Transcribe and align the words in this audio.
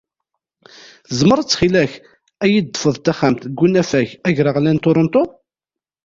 Tzemreḍ 1.07 1.45
ttxil-k 1.45 1.93
ad 2.43 2.49
yi-d-teṭṭfeḍ 2.51 2.95
taxxamt 2.99 3.47
deg 3.49 3.59
unafag 3.65 4.07
agraɣlan 4.27 4.75
n 4.81 4.83
Toronto? 4.83 5.23